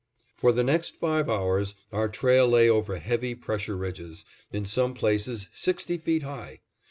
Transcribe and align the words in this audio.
For 0.35 0.51
the 0.51 0.63
next 0.63 0.95
five 0.95 1.29
hours 1.29 1.75
our 1.91 2.09
trail 2.09 2.47
lay 2.47 2.67
over 2.67 2.97
heavy 2.97 3.35
pressure 3.35 3.77
ridges, 3.77 4.25
in 4.51 4.65
some 4.65 4.95
places 4.95 5.47
sixty 5.53 5.99
feet 5.99 6.23
high. 6.23 6.61